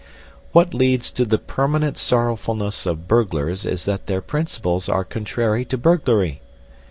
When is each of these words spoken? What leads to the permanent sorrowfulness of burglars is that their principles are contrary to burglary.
What 0.51 0.73
leads 0.73 1.11
to 1.11 1.25
the 1.25 1.37
permanent 1.37 1.95
sorrowfulness 1.95 2.87
of 2.87 3.07
burglars 3.07 3.67
is 3.67 3.85
that 3.85 4.07
their 4.07 4.19
principles 4.23 4.89
are 4.89 5.03
contrary 5.05 5.63
to 5.65 5.77
burglary. 5.77 6.41